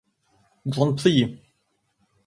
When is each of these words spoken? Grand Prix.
Grand 0.65 0.95
Prix. 0.95 1.37